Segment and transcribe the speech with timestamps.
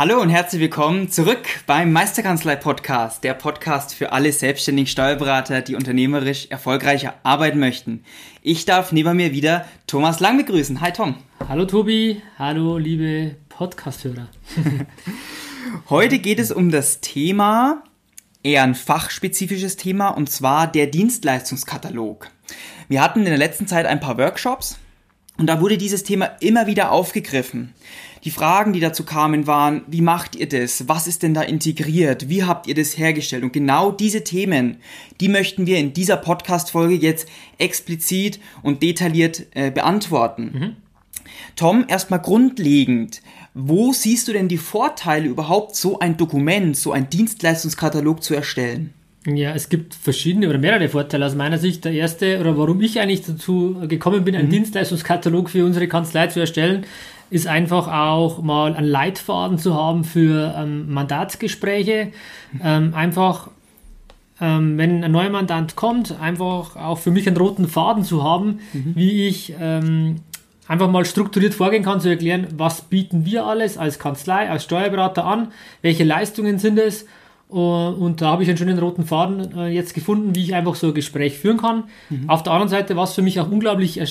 [0.00, 5.74] Hallo und herzlich willkommen zurück beim Meisterkanzlei Podcast, der Podcast für alle selbstständigen Steuerberater, die
[5.74, 8.02] unternehmerisch erfolgreicher arbeiten möchten.
[8.40, 10.80] Ich darf neben mir wieder Thomas Lang begrüßen.
[10.80, 11.16] Hi Tom.
[11.46, 14.28] Hallo Tobi, hallo liebe Podcasthörer.
[15.90, 17.84] Heute geht es um das Thema
[18.42, 22.28] eher ein fachspezifisches Thema und zwar der Dienstleistungskatalog.
[22.88, 24.78] Wir hatten in der letzten Zeit ein paar Workshops
[25.36, 27.74] und da wurde dieses Thema immer wieder aufgegriffen.
[28.24, 30.88] Die Fragen, die dazu kamen, waren, wie macht ihr das?
[30.88, 32.28] Was ist denn da integriert?
[32.28, 33.42] Wie habt ihr das hergestellt?
[33.42, 34.76] Und genau diese Themen,
[35.20, 40.50] die möchten wir in dieser Podcast-Folge jetzt explizit und detailliert äh, beantworten.
[40.52, 40.76] Mhm.
[41.56, 43.22] Tom, erstmal grundlegend,
[43.54, 48.92] wo siehst du denn die Vorteile überhaupt, so ein Dokument, so ein Dienstleistungskatalog zu erstellen?
[49.26, 51.84] Ja, es gibt verschiedene oder mehrere Vorteile aus meiner Sicht.
[51.84, 54.52] Der erste, oder warum ich eigentlich dazu gekommen bin, einen mhm.
[54.52, 56.86] Dienstleistungskatalog für unsere Kanzlei zu erstellen,
[57.30, 62.08] ist einfach auch mal einen Leitfaden zu haben für ähm, Mandatsgespräche.
[62.62, 63.50] Ähm, einfach,
[64.40, 68.58] ähm, wenn ein neuer Mandant kommt, einfach auch für mich einen roten Faden zu haben,
[68.72, 68.92] mhm.
[68.96, 70.16] wie ich ähm,
[70.66, 75.24] einfach mal strukturiert vorgehen kann, zu erklären, was bieten wir alles als Kanzlei, als Steuerberater
[75.24, 75.48] an,
[75.82, 77.06] welche Leistungen sind es.
[77.52, 80.74] Äh, und da habe ich einen schönen roten Faden äh, jetzt gefunden, wie ich einfach
[80.74, 81.84] so ein Gespräch führen kann.
[82.08, 82.28] Mhm.
[82.28, 84.06] Auf der anderen Seite war es für mich auch unglaublich äh,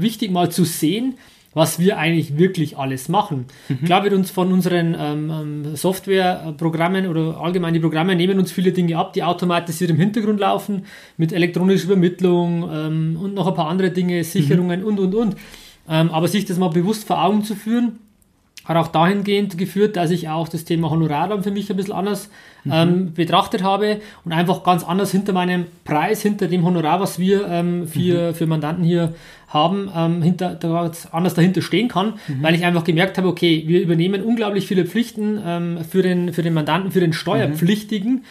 [0.00, 1.14] wichtig, mal zu sehen,
[1.58, 3.46] was wir eigentlich wirklich alles machen.
[3.68, 3.84] Mhm.
[3.84, 8.72] Klar wird uns von unseren ähm, ähm, Softwareprogrammen oder allgemein die Programme nehmen uns viele
[8.72, 10.86] Dinge ab, die automatisiert im Hintergrund laufen,
[11.16, 14.86] mit elektronischer Übermittlung ähm, und noch ein paar andere Dinge, Sicherungen mhm.
[14.86, 15.36] und, und, und.
[15.88, 17.98] Ähm, aber sich das mal bewusst vor Augen zu führen,
[18.68, 21.94] hat auch dahingehend geführt, dass ich auch das Thema Honorar dann für mich ein bisschen
[21.94, 22.28] anders
[22.64, 22.72] mhm.
[22.72, 27.48] ähm, betrachtet habe und einfach ganz anders hinter meinem Preis, hinter dem Honorar, was wir
[27.48, 28.34] ähm, für, mhm.
[28.34, 29.14] für Mandanten hier
[29.48, 32.42] haben, ähm, hinter, da anders dahinter stehen kann, mhm.
[32.42, 36.42] weil ich einfach gemerkt habe, okay, wir übernehmen unglaublich viele Pflichten ähm, für, den, für
[36.42, 38.24] den Mandanten, für den Steuerpflichtigen.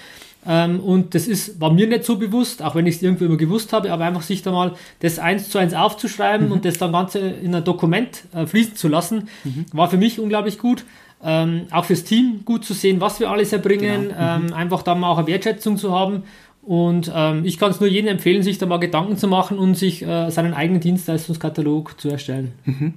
[0.47, 3.37] Ähm, und das ist, war mir nicht so bewusst, auch wenn ich es irgendwie immer
[3.37, 6.53] gewusst habe, aber einfach sich da mal das eins zu eins aufzuschreiben mhm.
[6.53, 9.65] und das dann Ganze in ein Dokument äh, fließen zu lassen, mhm.
[9.73, 10.85] war für mich unglaublich gut.
[11.23, 14.37] Ähm, auch fürs Team gut zu sehen, was wir alles erbringen, genau.
[14.37, 14.45] mhm.
[14.47, 16.23] ähm, einfach da mal auch eine Wertschätzung zu haben.
[16.61, 19.75] Und ähm, ich kann es nur jedem empfehlen, sich da mal Gedanken zu machen und
[19.75, 22.51] sich äh, seinen eigenen Dienstleistungskatalog zu erstellen.
[22.65, 22.93] Mhm.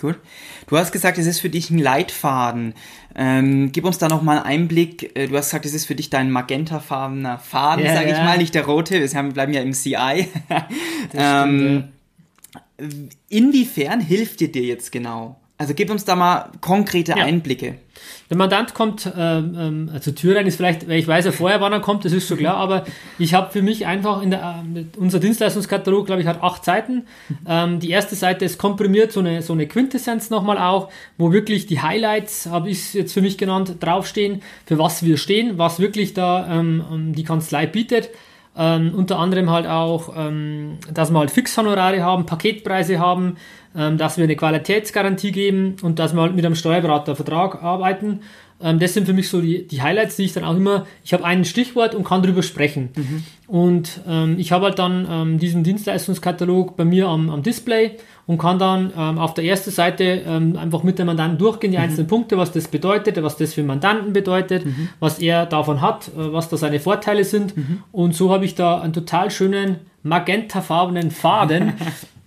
[0.00, 0.16] Gut.
[0.68, 2.74] Du hast gesagt, es ist für dich ein Leitfaden.
[3.14, 5.16] Ähm, gib uns da noch mal einen Einblick.
[5.16, 8.38] Äh, du hast gesagt, es ist für dich dein magentafarbener Faden, yeah, sage ich mal,
[8.38, 9.00] nicht der rote.
[9.00, 10.28] Wir bleiben ja im CI.
[11.14, 11.88] ähm,
[13.28, 15.39] inwiefern hilft dir dir jetzt genau?
[15.60, 17.22] Also gib uns da mal konkrete ja.
[17.22, 17.74] Einblicke.
[18.30, 21.60] Der Mandant kommt ähm, äh, zur Tür rein, ist vielleicht, weil ich weiß ja vorher,
[21.60, 22.86] wann er kommt, das ist schon klar, aber
[23.18, 27.04] ich habe für mich einfach in der, äh, unser Dienstleistungskatalog, glaube ich, hat acht Seiten.
[27.46, 30.88] Ähm, die erste Seite ist komprimiert, so eine, so eine Quintessenz nochmal auch,
[31.18, 35.18] wo wirklich die Highlights, habe ich es jetzt für mich genannt, draufstehen, für was wir
[35.18, 38.08] stehen, was wirklich da ähm, die Kanzlei bietet.
[38.56, 43.36] Ähm, unter anderem halt auch, ähm, dass wir halt Fixhonorare haben, Paketpreise haben,
[43.76, 48.20] ähm, dass wir eine Qualitätsgarantie geben und dass wir halt mit einem Steuerberatervertrag arbeiten.
[48.60, 51.12] Ähm, das sind für mich so die, die Highlights, die ich dann auch immer, ich
[51.12, 52.90] habe ein Stichwort und kann darüber sprechen.
[52.96, 53.24] Mhm.
[53.50, 57.96] Und ähm, ich habe halt dann ähm, diesen Dienstleistungskatalog bei mir am, am Display
[58.28, 61.78] und kann dann ähm, auf der ersten Seite ähm, einfach mit dem Mandanten durchgehen, die
[61.78, 61.82] mhm.
[61.82, 64.90] einzelnen Punkte, was das bedeutet, was das für Mandanten bedeutet, mhm.
[65.00, 67.56] was er davon hat, äh, was da seine Vorteile sind.
[67.56, 67.82] Mhm.
[67.90, 71.72] Und so habe ich da einen total schönen magentafarbenen Faden,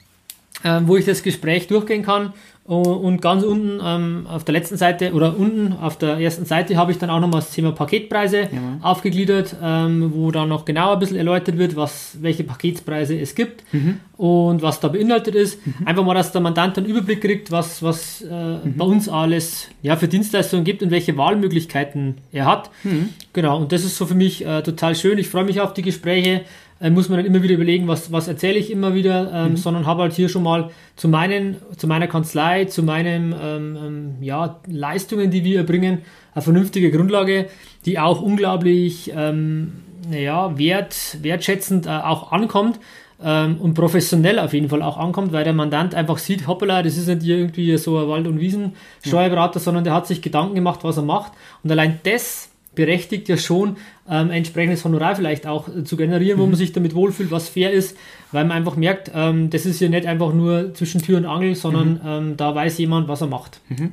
[0.65, 2.33] äh, wo ich das Gespräch durchgehen kann.
[2.65, 6.93] Und ganz unten ähm, auf der letzten Seite oder unten auf der ersten Seite habe
[6.93, 8.47] ich dann auch nochmal das Thema Paketpreise ja.
[8.81, 13.65] aufgegliedert, ähm, wo dann noch genauer ein bisschen erläutert wird, was, welche Paketpreise es gibt
[13.73, 13.99] mhm.
[14.23, 15.67] Und was da beinhaltet ist.
[15.67, 15.85] Mhm.
[15.85, 18.77] Einfach mal, dass der Mandant einen Überblick kriegt, was, was äh, mhm.
[18.77, 22.69] bei uns alles ja, für Dienstleistungen gibt und welche Wahlmöglichkeiten er hat.
[22.85, 23.09] Mhm.
[23.33, 25.17] Genau, und das ist so für mich äh, total schön.
[25.17, 26.43] Ich freue mich auf die Gespräche
[26.79, 29.57] äh, muss man dann immer wieder überlegen, was, was erzähle ich immer wieder, ähm, mhm.
[29.57, 34.15] sondern habe halt hier schon mal zu, meinen, zu meiner Kanzlei, zu meinen ähm, ähm,
[34.21, 35.99] ja, Leistungen, die wir erbringen,
[36.33, 37.47] eine vernünftige Grundlage,
[37.85, 39.73] die auch unglaublich ähm,
[40.09, 42.79] naja, wert, wertschätzend äh, auch ankommt,
[43.23, 46.97] ähm, und professionell auf jeden Fall auch ankommt, weil der Mandant einfach sieht, hoppala, das
[46.97, 49.63] ist nicht irgendwie so ein Wald- und Wiesensteuerberater, ja.
[49.63, 51.31] sondern der hat sich Gedanken gemacht, was er macht.
[51.63, 53.77] Und allein das berechtigt ja schon,
[54.09, 56.51] ähm, entsprechendes Honorar vielleicht auch äh, zu generieren, wo mhm.
[56.51, 57.97] man sich damit wohlfühlt, was fair ist,
[58.31, 61.55] weil man einfach merkt, ähm, das ist ja nicht einfach nur zwischen Tür und Angel,
[61.55, 61.99] sondern mhm.
[62.05, 63.59] ähm, da weiß jemand, was er macht.
[63.69, 63.91] Mhm.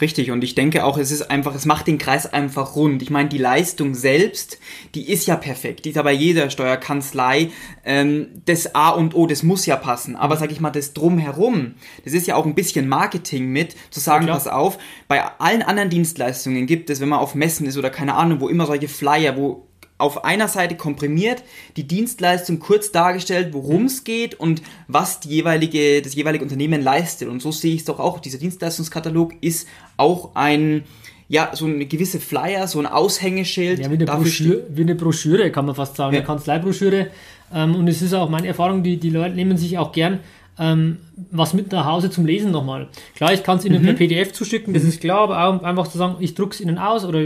[0.00, 3.02] Richtig, und ich denke auch, es ist einfach, es macht den Kreis einfach rund.
[3.02, 4.58] Ich meine, die Leistung selbst,
[4.94, 7.50] die ist ja perfekt, die ist ja bei jeder Steuerkanzlei
[7.84, 10.16] ähm, das A und O, das muss ja passen.
[10.16, 11.74] Aber sag ich mal, das drumherum,
[12.04, 14.78] das ist ja auch ein bisschen Marketing mit, zu sagen, ja, pass auf,
[15.08, 18.48] bei allen anderen Dienstleistungen gibt es, wenn man auf Messen ist oder keine Ahnung, wo
[18.48, 19.67] immer solche Flyer, wo
[19.98, 21.42] auf einer Seite komprimiert,
[21.76, 27.28] die Dienstleistung kurz dargestellt, worum es geht und was die jeweilige, das jeweilige Unternehmen leistet.
[27.28, 28.20] Und so sehe ich es doch auch.
[28.20, 30.84] Dieser Dienstleistungskatalog ist auch ein,
[31.28, 33.80] ja, so eine gewisse Flyer, so ein Aushängeschild.
[33.80, 36.20] Ja, wie eine, Broschüre, wie eine Broschüre, kann man fast sagen, ja.
[36.20, 37.08] eine Kanzleibroschüre.
[37.52, 40.20] Ähm, und es ist auch meine Erfahrung, die, die Leute nehmen sich auch gern
[40.58, 40.98] ähm,
[41.30, 42.88] was mit nach Hause zum Lesen nochmal.
[43.14, 43.86] Klar, ich kann es Ihnen mhm.
[43.86, 46.78] per PDF zuschicken, das ist klar, aber auch einfach zu sagen, ich drucke es Ihnen
[46.78, 47.22] aus oder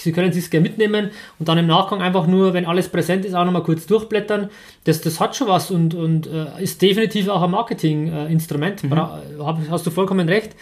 [0.00, 3.34] Sie können es gerne mitnehmen und dann im Nachgang einfach nur, wenn alles präsent ist,
[3.34, 4.50] auch nochmal kurz durchblättern.
[4.84, 8.84] Das, das hat schon was und, und äh, ist definitiv auch ein Marketinginstrument.
[8.84, 9.00] Mhm.
[9.70, 10.54] Hast du vollkommen recht.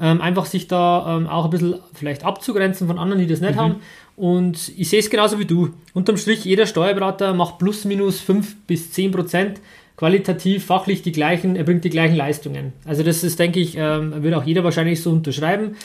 [0.00, 3.54] Ähm, einfach sich da ähm, auch ein bisschen vielleicht abzugrenzen von anderen, die das nicht
[3.54, 3.60] mhm.
[3.60, 3.76] haben.
[4.16, 5.70] Und ich sehe es genauso wie du.
[5.92, 9.60] Unterm Strich, jeder Steuerberater macht plus minus 5 bis 10 Prozent
[9.96, 12.72] qualitativ, fachlich die gleichen, er bringt die gleichen Leistungen.
[12.84, 15.76] Also das ist, denke ich, ähm, würde auch jeder wahrscheinlich so unterschreiben.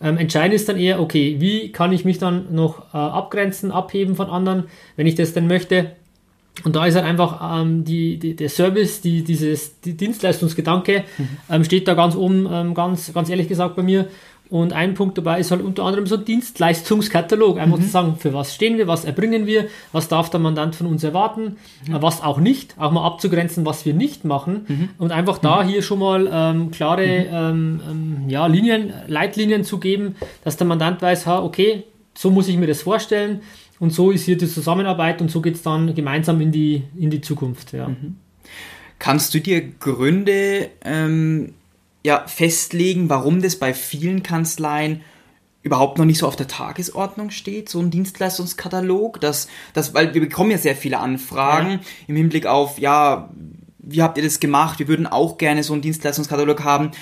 [0.00, 4.14] Ähm, entscheidend ist dann eher, okay, wie kann ich mich dann noch äh, abgrenzen, abheben
[4.14, 4.64] von anderen,
[4.96, 5.92] wenn ich das denn möchte.
[6.64, 11.28] Und da ist halt einfach ähm, die, die, der Service, die, dieses die Dienstleistungsgedanke, mhm.
[11.50, 14.08] ähm, steht da ganz oben, ähm, ganz, ganz ehrlich gesagt bei mir.
[14.48, 17.58] Und ein Punkt dabei ist halt unter anderem so ein Dienstleistungskatalog.
[17.58, 17.82] Einfach mhm.
[17.82, 21.02] zu sagen, für was stehen wir, was erbringen wir, was darf der Mandant von uns
[21.02, 21.56] erwarten,
[21.86, 22.00] mhm.
[22.00, 24.66] was auch nicht, auch mal abzugrenzen, was wir nicht machen.
[24.68, 24.88] Mhm.
[24.98, 25.68] Und einfach da mhm.
[25.68, 27.26] hier schon mal ähm, klare mhm.
[27.32, 30.14] ähm, ähm, ja, Linien, Leitlinien zu geben,
[30.44, 31.84] dass der Mandant weiß, ha, okay,
[32.14, 33.40] so muss ich mir das vorstellen.
[33.78, 37.10] Und so ist hier die Zusammenarbeit und so geht es dann gemeinsam in die, in
[37.10, 37.72] die Zukunft.
[37.72, 37.88] Ja.
[37.88, 38.16] Mhm.
[38.98, 41.52] Kannst du dir Gründe ähm,
[42.06, 45.00] ja, festlegen, warum das bei vielen Kanzleien
[45.62, 50.20] überhaupt noch nicht so auf der Tagesordnung steht, so ein Dienstleistungskatalog, das, das, weil wir
[50.20, 51.80] bekommen ja sehr viele Anfragen ja.
[52.06, 53.28] im Hinblick auf, ja,
[53.78, 54.78] wie habt ihr das gemacht?
[54.78, 56.92] Wir würden auch gerne so einen Dienstleistungskatalog haben.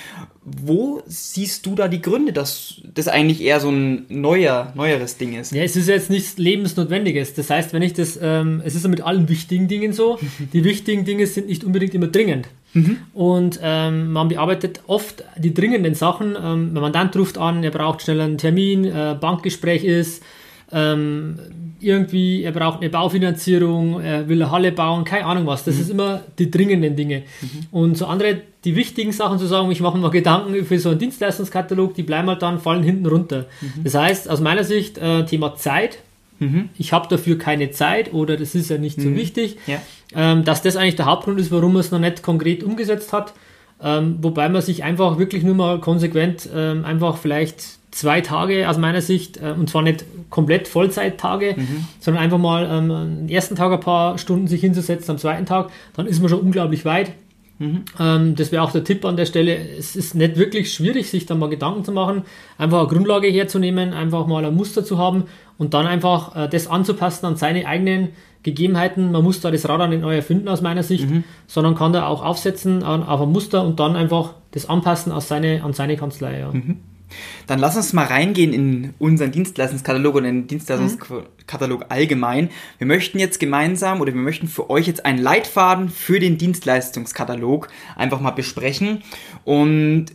[0.43, 5.39] Wo siehst du da die Gründe, dass das eigentlich eher so ein neuer, neueres Ding
[5.39, 5.53] ist?
[5.53, 7.35] Ja, es ist jetzt nichts Lebensnotwendiges.
[7.35, 10.19] Das heißt, wenn ich das, ähm, es ist ja mit allen wichtigen Dingen so,
[10.55, 12.49] die wichtigen Dinge sind nicht unbedingt immer dringend.
[12.75, 12.99] Mhm.
[13.15, 16.37] Und ähm, man bearbeitet oft die dringenden Sachen.
[16.41, 20.23] Ähm, mein Mandant ruft an, er braucht schnell einen Termin, äh, Bankgespräch ist,
[20.73, 21.39] ähm,
[21.81, 25.65] irgendwie, er braucht eine Baufinanzierung, er will eine Halle bauen, keine Ahnung was.
[25.65, 25.81] Das mhm.
[25.81, 27.23] ist immer die dringenden Dinge.
[27.41, 27.49] Mhm.
[27.71, 30.99] Und so andere, die wichtigen Sachen zu sagen, ich mache mir Gedanken für so einen
[30.99, 33.47] Dienstleistungskatalog, die bleiben halt dann, fallen hinten runter.
[33.61, 33.85] Mhm.
[33.85, 35.99] Das heißt, aus meiner Sicht, äh, Thema Zeit,
[36.45, 36.69] Mhm.
[36.79, 39.17] Ich habe dafür keine Zeit oder das ist ja nicht so mhm.
[39.17, 39.59] wichtig.
[39.67, 39.81] Ja.
[40.15, 43.33] Ähm, dass das eigentlich der Hauptgrund ist, warum man es noch nicht konkret umgesetzt hat.
[43.83, 48.79] Ähm, wobei man sich einfach wirklich nur mal konsequent ähm, einfach vielleicht zwei Tage aus
[48.79, 51.85] meiner Sicht, äh, und zwar nicht komplett Vollzeittage, mhm.
[52.01, 55.71] sondern einfach mal ähm, am ersten Tag ein paar Stunden sich hinzusetzen, am zweiten Tag,
[55.97, 57.13] dann ist man schon unglaublich weit.
[57.59, 57.85] Mhm.
[58.01, 59.57] Ähm, das wäre auch der Tipp an der Stelle.
[59.57, 62.23] Es ist nicht wirklich schwierig, sich da mal Gedanken zu machen,
[62.59, 65.25] einfach eine Grundlage herzunehmen, einfach mal ein Muster zu haben
[65.59, 68.11] und dann einfach äh, das anzupassen an seine eigenen
[68.43, 69.11] Gegebenheiten.
[69.13, 71.25] Man muss da das Rad nicht neu erfinden aus meiner Sicht, mhm.
[71.47, 75.65] sondern kann da auch aufsetzen auf ein Muster und dann einfach das anpassen aus seine,
[75.65, 76.41] an seine Kanzlei.
[76.41, 76.53] Ja.
[76.53, 76.79] Mhm.
[77.47, 81.87] Dann lass uns mal reingehen in unseren Dienstleistungskatalog und in den Dienstleistungskatalog mhm.
[81.89, 82.51] allgemein.
[82.79, 87.69] Wir möchten jetzt gemeinsam oder wir möchten für euch jetzt einen Leitfaden für den Dienstleistungskatalog
[87.97, 89.03] einfach mal besprechen.
[89.45, 90.07] Und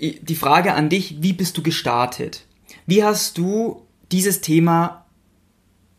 [0.00, 2.44] die Frage an dich, wie bist du gestartet?
[2.86, 3.82] Wie hast du
[4.12, 5.01] dieses Thema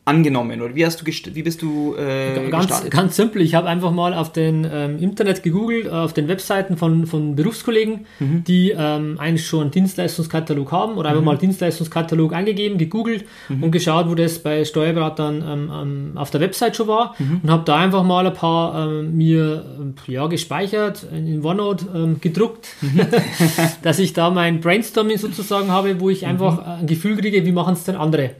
[0.06, 2.90] angenommen oder wie hast du wie bist du äh, ganz gestartet?
[2.90, 7.06] ganz simpel ich habe einfach mal auf den ähm, Internet gegoogelt auf den Webseiten von,
[7.06, 8.44] von Berufskollegen mhm.
[8.44, 11.26] die ähm, eigentlich schon einen Dienstleistungskatalog haben oder einfach mhm.
[11.26, 13.62] mal Dienstleistungskatalog eingegeben gegoogelt mhm.
[13.62, 17.40] und geschaut wo das bei Steuerberatern ähm, ähm auf der Website schon war mhm.
[17.42, 19.64] und habe da einfach mal ein paar ähm, mir
[20.06, 23.06] ja gespeichert in OneNote ähm, gedruckt mhm.
[23.82, 26.28] dass ich da mein Brainstorming sozusagen habe wo ich mhm.
[26.28, 28.32] einfach ein Gefühl kriege wie machen es denn andere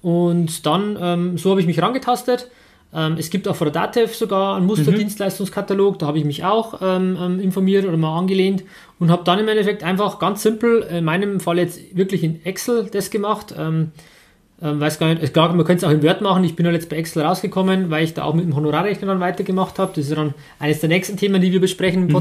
[0.00, 2.50] und dann ähm, so habe ich mich rangetastet.
[2.94, 6.80] Ähm, es gibt auch von der DATEV sogar einen Musterdienstleistungskatalog, da habe ich mich auch
[6.80, 8.64] ähm, ähm, informiert oder mal angelehnt
[8.98, 12.88] und habe dann im Endeffekt einfach ganz simpel, in meinem Fall jetzt wirklich in Excel
[12.92, 13.54] das gemacht.
[13.58, 13.92] Ähm,
[14.62, 16.44] Ähm, weiß gar nicht, klar, man könnte es auch in Word machen.
[16.44, 19.18] Ich bin ja jetzt bei Excel rausgekommen, weil ich da auch mit dem Honorarrechner dann
[19.18, 19.92] weitergemacht habe.
[19.96, 22.12] Das ist dann eines der nächsten Themen, die wir besprechen im mhm.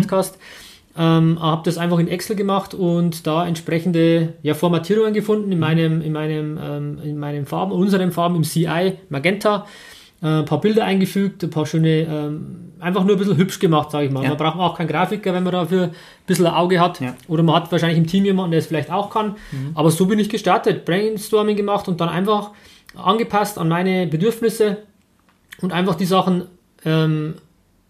[0.96, 5.62] Ähm, habe das einfach in Excel gemacht und da entsprechende ja, Formatierungen gefunden in mhm.
[5.62, 9.66] meinem, in meinem, ähm, in meinem Farben, unseren Farben im CI Magenta.
[10.24, 13.92] Äh, ein paar Bilder eingefügt, ein paar schöne, ähm, einfach nur ein bisschen hübsch gemacht,
[13.92, 14.24] sage ich mal.
[14.24, 14.30] Ja.
[14.30, 15.92] Man braucht auch keinen Grafiker, wenn man dafür ein
[16.26, 17.02] bisschen ein Auge hat.
[17.02, 17.16] Ja.
[17.28, 19.36] Oder man hat wahrscheinlich im Team jemanden, der es vielleicht auch kann.
[19.52, 19.72] Mhm.
[19.74, 22.52] Aber so bin ich gestartet, Brainstorming gemacht und dann einfach
[22.96, 24.78] angepasst an meine Bedürfnisse
[25.60, 26.46] und einfach die Sachen
[26.86, 27.36] ähm,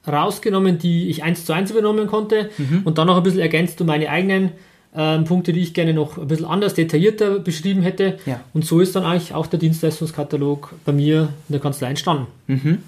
[0.08, 2.82] rausgenommen, die ich eins zu eins übernommen konnte mhm.
[2.84, 4.52] und dann noch ein bisschen ergänzt um meine eigenen
[4.96, 8.20] ähm, Punkte, die ich gerne noch ein bisschen anders, detaillierter beschrieben hätte.
[8.26, 8.42] Ja.
[8.54, 12.28] Und so ist dann eigentlich auch der Dienstleistungskatalog bei mir in der Kanzlei entstanden.
[12.48, 12.80] Mhm.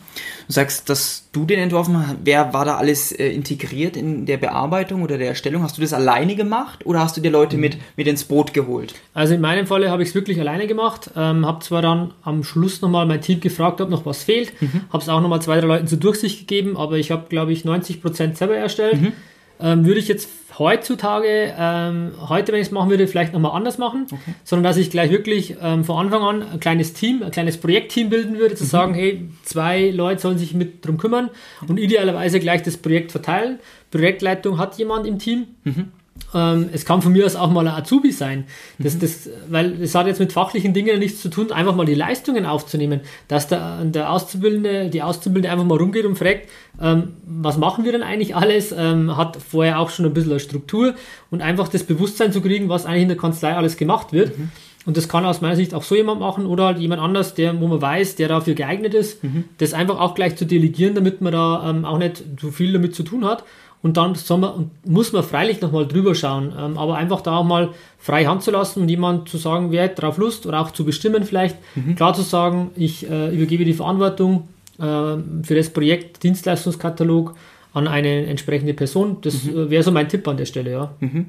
[0.47, 2.17] Du sagst, dass du den entworfen hast.
[2.23, 5.63] Wer war da alles äh, integriert in der Bearbeitung oder der Erstellung?
[5.63, 7.61] Hast du das alleine gemacht oder hast du dir Leute mhm.
[7.61, 8.93] mit, mit ins Boot geholt?
[9.15, 11.09] Also in meinem Falle habe ich es wirklich alleine gemacht.
[11.15, 14.61] Ähm, habe zwar dann am Schluss nochmal mein Team gefragt, ob noch was fehlt.
[14.61, 14.81] Mhm.
[14.93, 17.65] Habe es auch nochmal zwei, drei Leuten zur Durchsicht gegeben, aber ich habe, glaube ich,
[17.65, 19.01] 90 Prozent selber erstellt.
[19.01, 19.13] Mhm.
[19.59, 23.77] Ähm, würde ich jetzt heutzutage, ähm, heute, wenn ich es machen würde, vielleicht nochmal anders
[23.77, 24.35] machen, okay.
[24.43, 28.09] sondern dass ich gleich wirklich ähm, von Anfang an ein kleines Team, ein kleines Projektteam
[28.09, 28.69] bilden würde, zu mhm.
[28.69, 31.29] sagen, hey, zwei Leute sollen sich mit drum kümmern
[31.67, 33.59] und idealerweise gleich das Projekt verteilen.
[33.91, 35.47] Projektleitung hat jemand im Team.
[35.63, 35.91] Mhm.
[36.35, 38.43] Ähm, es kann von mir aus auch mal ein Azubi sein.
[38.77, 38.99] Das, mhm.
[38.99, 42.45] das, weil es hat jetzt mit fachlichen Dingen nichts zu tun, einfach mal die Leistungen
[42.45, 42.99] aufzunehmen.
[43.29, 46.49] Dass der, der Auszubildende, die Auszubildende einfach mal rumgeht und fragt,
[46.81, 48.73] ähm, was machen wir denn eigentlich alles?
[48.77, 50.93] Ähm, hat vorher auch schon ein bisschen eine Struktur
[51.31, 54.37] und einfach das Bewusstsein zu kriegen, was eigentlich in der Kanzlei alles gemacht wird.
[54.37, 54.51] Mhm.
[54.85, 57.59] Und das kann aus meiner Sicht auch so jemand machen oder halt jemand anders, der,
[57.59, 59.45] wo man weiß, der dafür geeignet ist, mhm.
[59.57, 62.93] das einfach auch gleich zu delegieren, damit man da ähm, auch nicht so viel damit
[62.93, 63.43] zu tun hat.
[63.81, 67.69] Und dann man, muss man freilich nochmal drüber schauen, ähm, aber einfach da auch mal
[67.99, 70.85] frei Hand zu lassen und jemand zu sagen, wer hat drauf Lust oder auch zu
[70.85, 71.95] bestimmen vielleicht, mhm.
[71.95, 74.47] klar zu sagen, ich äh, übergebe die Verantwortung
[74.79, 77.35] äh, für das Projekt Dienstleistungskatalog
[77.75, 79.17] an eine entsprechende Person.
[79.21, 79.57] Das mhm.
[79.57, 80.93] Äh, wäre so mein Tipp an der Stelle, ja.
[81.01, 81.25] Mhm.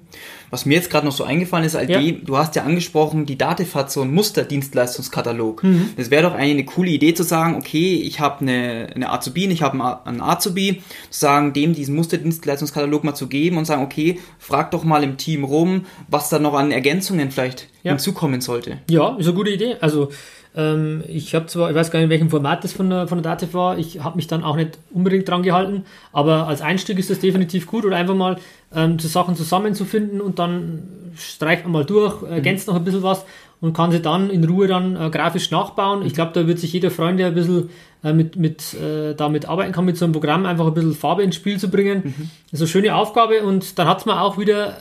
[0.51, 2.01] Was mir jetzt gerade noch so eingefallen ist, ALD, ja.
[2.01, 5.65] du hast ja angesprochen, die Dativ hat so einen Musterdienstleistungskatalog.
[5.65, 5.91] Mhm.
[5.97, 9.51] Das wäre doch eigentlich eine coole Idee zu sagen, okay, ich habe eine, eine Azubin,
[9.51, 14.21] ich habe einen Azubi, zu sagen, dem diesen Musterdienstleistungskatalog mal zu geben und sagen, okay,
[14.39, 17.91] frag doch mal im Team rum, was da noch an Ergänzungen vielleicht ja.
[17.91, 18.79] hinzukommen sollte.
[18.89, 19.77] Ja, ist eine gute Idee.
[19.81, 20.11] Also
[20.57, 23.23] ähm, ich habe zwar, ich weiß gar nicht, in welchem Format das von der, von
[23.23, 26.99] der Dativ war, ich habe mich dann auch nicht unbedingt dran gehalten, aber als Einstieg
[26.99, 28.37] ist das definitiv gut oder einfach mal
[28.75, 32.73] ähm, zu Sachen zusammenzufinden und dann streicht man mal durch, ergänzt mhm.
[32.73, 33.25] noch ein bisschen was
[33.61, 36.05] und kann sie dann in Ruhe dann äh, grafisch nachbauen.
[36.05, 37.71] Ich glaube, da wird sich jeder freuen, der ein bisschen
[38.03, 41.23] äh, mit, mit, äh, damit arbeiten kann, mit so einem Programm einfach ein bisschen Farbe
[41.23, 42.03] ins Spiel zu bringen.
[42.05, 42.31] Mhm.
[42.51, 44.77] Das ist eine schöne Aufgabe und dann hat man auch wieder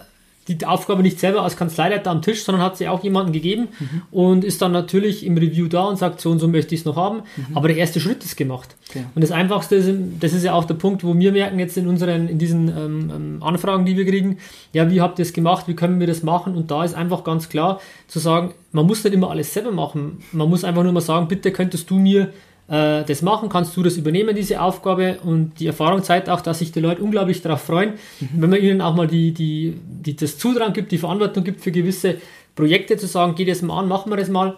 [0.47, 4.01] die Aufgabe nicht selber als Kanzleileiter am Tisch, sondern hat sie auch jemanden gegeben mhm.
[4.11, 6.85] und ist dann natürlich im Review da und sagt, so und so möchte ich es
[6.85, 7.23] noch haben.
[7.35, 7.57] Mhm.
[7.57, 8.75] Aber der erste Schritt ist gemacht.
[8.93, 9.01] Ja.
[9.15, 11.87] Und das Einfachste ist, das ist ja auch der Punkt, wo wir merken jetzt in
[11.87, 14.37] unseren, in diesen ähm, ähm, Anfragen, die wir kriegen,
[14.71, 16.55] ja, wie habt ihr es gemacht, wie können wir das machen?
[16.55, 20.19] Und da ist einfach ganz klar zu sagen, man muss nicht immer alles selber machen.
[20.31, 22.31] Man muss einfach nur mal sagen, bitte könntest du mir
[22.67, 25.19] äh, das machen, kannst du das übernehmen, diese Aufgabe.
[25.23, 28.29] Und die Erfahrung zeigt auch, dass sich die Leute unglaublich darauf freuen, mhm.
[28.37, 31.71] wenn man ihnen auch mal die, die, die, das Zutrauen gibt, die Verantwortung gibt für
[31.71, 32.17] gewisse
[32.55, 34.57] Projekte, zu sagen, geht das mal an, machen wir das mal.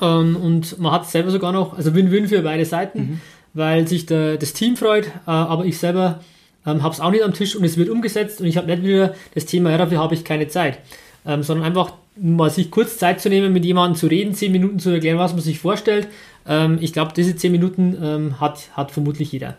[0.00, 3.20] Ähm, und man hat selber sogar noch, also Win-Win für beide Seiten, mhm.
[3.54, 6.20] weil sich der, das Team freut, äh, aber ich selber
[6.66, 8.82] ähm, habe es auch nicht am Tisch und es wird umgesetzt und ich habe nicht
[8.82, 10.78] wieder das Thema, ja, dafür habe ich keine Zeit.
[11.26, 14.78] Ähm, sondern einfach mal sich kurz Zeit zu nehmen, mit jemandem zu reden, zehn Minuten
[14.78, 16.08] zu erklären, was man sich vorstellt
[16.46, 19.56] ähm, ich glaube, diese 10 Minuten ähm, hat, hat vermutlich jeder.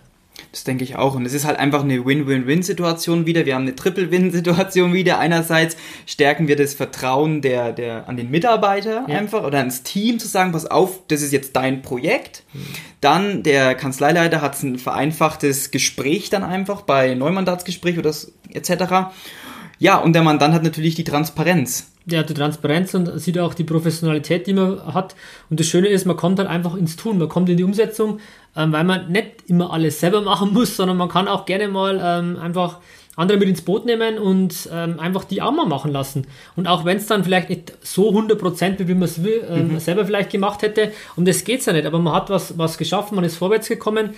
[0.51, 1.15] Das denke ich auch.
[1.15, 3.45] Und es ist halt einfach eine Win-Win-Win-Situation wieder.
[3.45, 5.19] Wir haben eine Triple-Win-Situation wieder.
[5.19, 9.17] Einerseits stärken wir das Vertrauen der, der, an den Mitarbeiter ja.
[9.17, 12.43] einfach oder ans Team zu sagen, pass auf, das ist jetzt dein Projekt.
[12.53, 12.59] Mhm.
[13.01, 18.13] Dann der Kanzleileiter hat ein vereinfachtes Gespräch dann einfach bei Neumandatsgespräch oder
[18.51, 19.13] etc.
[19.79, 23.53] Ja, und der Mandant hat natürlich die Transparenz der hat die Transparenz und sieht auch
[23.53, 25.15] die Professionalität, die man hat.
[25.49, 28.19] Und das Schöne ist, man kommt dann einfach ins Tun, man kommt in die Umsetzung,
[28.55, 31.99] ähm, weil man nicht immer alles selber machen muss, sondern man kann auch gerne mal
[32.03, 32.79] ähm, einfach
[33.17, 36.27] andere mit ins Boot nehmen und ähm, einfach die auch mal machen lassen.
[36.55, 39.79] Und auch wenn es dann vielleicht nicht so 100% wie man es ähm, mhm.
[39.79, 42.77] selber vielleicht gemacht hätte, um das geht es ja nicht, aber man hat was, was
[42.77, 44.11] geschaffen, man ist vorwärts gekommen.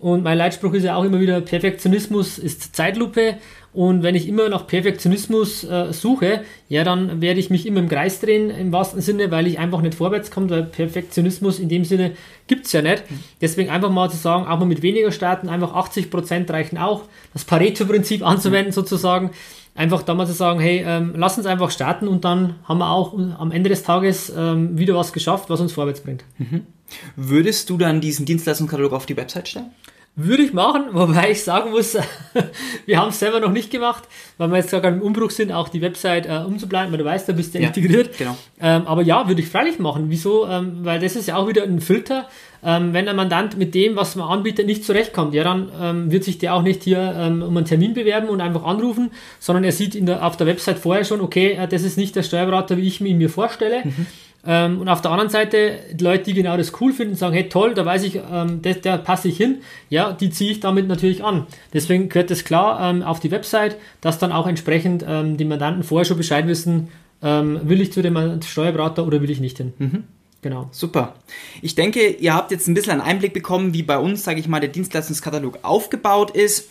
[0.00, 3.36] Und mein Leitspruch ist ja auch immer wieder, Perfektionismus ist Zeitlupe.
[3.72, 7.88] Und wenn ich immer nach Perfektionismus äh, suche, ja, dann werde ich mich immer im
[7.88, 11.84] Kreis drehen, im wahrsten Sinne, weil ich einfach nicht vorwärts komme, weil Perfektionismus in dem
[11.84, 12.12] Sinne
[12.48, 13.04] gibt es ja nicht.
[13.42, 17.02] Deswegen einfach mal zu sagen, auch mal mit weniger starten, einfach 80% reichen auch,
[17.34, 19.30] das Pareto-Prinzip anzuwenden sozusagen.
[19.76, 22.90] einfach da mal zu sagen, hey, ähm, lass uns einfach starten und dann haben wir
[22.90, 26.24] auch am Ende des Tages ähm, wieder was geschafft, was uns vorwärts bringt.
[26.38, 26.62] Mhm.
[27.14, 29.70] Würdest du dann diesen Dienstleistungskatalog auf die Website stellen?
[30.16, 31.96] Würde ich machen, wobei ich sagen muss,
[32.86, 34.04] wir haben es selber noch nicht gemacht,
[34.38, 37.28] weil wir jetzt gerade im Umbruch sind, auch die Website äh, umzubleiben, weil du weißt,
[37.28, 38.18] da bist du ja, integriert.
[38.18, 38.36] Genau.
[38.60, 40.06] Ähm, aber ja, würde ich freilich machen.
[40.08, 40.46] Wieso?
[40.46, 42.28] Ähm, weil das ist ja auch wieder ein Filter.
[42.62, 46.24] Ähm, wenn ein Mandant mit dem, was man anbietet, nicht zurechtkommt, ja, dann ähm, wird
[46.24, 49.72] sich der auch nicht hier ähm, um einen Termin bewerben und einfach anrufen, sondern er
[49.72, 52.76] sieht in der, auf der Website vorher schon, okay, äh, das ist nicht der Steuerberater,
[52.76, 53.84] wie ich ihn mir vorstelle.
[53.84, 54.06] Mhm.
[54.46, 57.74] Ähm, und auf der anderen Seite, Leute, die genau das cool finden, sagen, hey toll,
[57.74, 59.58] da weiß ich, ähm, das, da passe ich hin,
[59.90, 61.46] ja, die ziehe ich damit natürlich an.
[61.74, 65.82] Deswegen gehört es klar ähm, auf die Website, dass dann auch entsprechend ähm, die Mandanten
[65.82, 66.88] vorher schon Bescheid wissen,
[67.22, 69.74] ähm, will ich zu dem Steuerberater oder will ich nicht hin.
[69.78, 70.04] Mhm.
[70.42, 70.68] Genau.
[70.72, 71.16] Super.
[71.60, 74.48] Ich denke, ihr habt jetzt ein bisschen einen Einblick bekommen, wie bei uns, sage ich
[74.48, 76.70] mal, der Dienstleistungskatalog aufgebaut ist.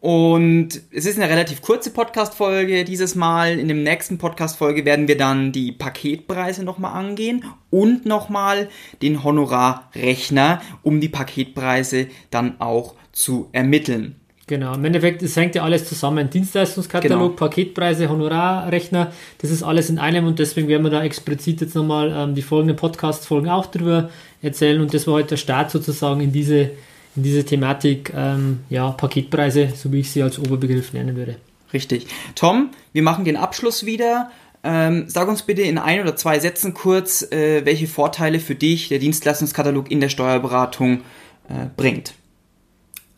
[0.00, 3.58] Und es ist eine relativ kurze Podcast-Folge dieses Mal.
[3.58, 8.70] In dem nächsten Podcast-Folge werden wir dann die Paketpreise nochmal angehen und nochmal
[9.02, 14.16] den Honorarrechner, um die Paketpreise dann auch zu ermitteln.
[14.46, 16.30] Genau, im Endeffekt, es hängt ja alles zusammen.
[16.30, 17.28] Dienstleistungskatalog, genau.
[17.36, 22.10] Paketpreise, Honorarrechner, das ist alles in einem und deswegen werden wir da explizit jetzt nochmal
[22.12, 24.08] ähm, die folgenden Podcast-Folgen auch drüber
[24.40, 26.70] erzählen und das war heute der Start sozusagen in diese
[27.16, 31.36] in diese Thematik ähm, ja, Paketpreise, so wie ich sie als Oberbegriff nennen würde.
[31.72, 32.06] Richtig.
[32.34, 34.30] Tom, wir machen den Abschluss wieder.
[34.62, 38.88] Ähm, sag uns bitte in ein oder zwei Sätzen kurz, äh, welche Vorteile für dich
[38.88, 41.00] der Dienstleistungskatalog in der Steuerberatung
[41.48, 42.14] äh, bringt.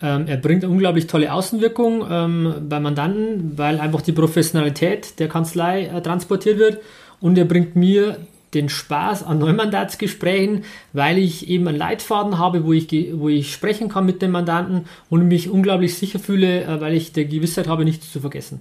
[0.01, 5.87] Ähm, er bringt unglaublich tolle Außenwirkung ähm, bei Mandanten, weil einfach die Professionalität der Kanzlei
[5.87, 6.81] äh, transportiert wird
[7.21, 8.19] und er bringt mir
[8.55, 13.89] den Spaß an Neumandatsgesprächen, weil ich eben einen Leitfaden habe, wo ich, wo ich sprechen
[13.89, 17.85] kann mit dem Mandanten und mich unglaublich sicher fühle, äh, weil ich der Gewissheit habe,
[17.85, 18.61] nichts zu vergessen.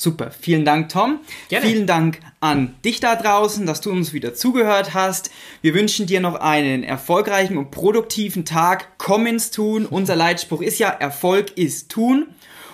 [0.00, 1.20] Super, vielen Dank, Tom.
[1.50, 1.66] Gerne.
[1.66, 5.30] Vielen Dank an dich da draußen, dass du uns wieder zugehört hast.
[5.60, 8.96] Wir wünschen dir noch einen erfolgreichen und produktiven Tag.
[8.96, 9.84] Komm ins Tun.
[9.84, 12.28] Unser Leitspruch ist ja, Erfolg ist Tun.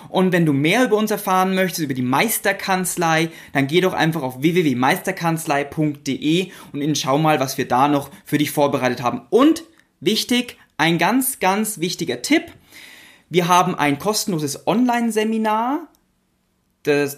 [0.09, 4.21] Und wenn du mehr über uns erfahren möchtest, über die Meisterkanzlei, dann geh doch einfach
[4.21, 9.21] auf www.meisterkanzlei.de und schau mal, was wir da noch für dich vorbereitet haben.
[9.29, 9.63] Und
[9.99, 12.43] wichtig, ein ganz, ganz wichtiger Tipp.
[13.29, 15.87] Wir haben ein kostenloses Online-Seminar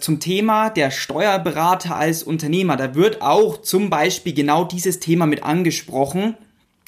[0.00, 2.76] zum Thema der Steuerberater als Unternehmer.
[2.76, 6.34] Da wird auch zum Beispiel genau dieses Thema mit angesprochen.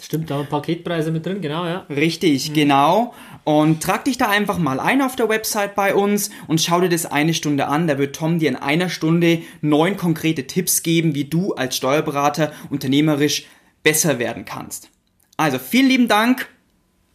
[0.02, 1.86] Stimmt, da haben Paketpreise mit drin, genau, ja.
[1.88, 2.54] Richtig, mhm.
[2.54, 3.14] genau.
[3.44, 6.88] Und trag dich da einfach mal ein auf der Website bei uns und schau dir
[6.88, 7.86] das eine Stunde an.
[7.86, 12.52] Da wird Tom dir in einer Stunde neun konkrete Tipps geben, wie du als Steuerberater
[12.68, 13.46] unternehmerisch
[13.84, 14.90] besser werden kannst.
[15.36, 16.48] Also vielen lieben Dank.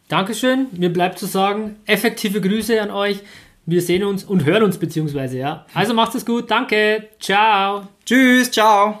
[0.08, 0.68] Dankeschön.
[0.72, 3.20] Mir bleibt zu sagen, effektive Grüße an euch.
[3.66, 5.66] Wir sehen uns und hören uns beziehungsweise, ja.
[5.74, 6.50] Also macht es gut.
[6.50, 7.08] Danke.
[7.20, 7.88] Ciao.
[8.06, 8.50] Tschüss.
[8.50, 9.00] Ciao.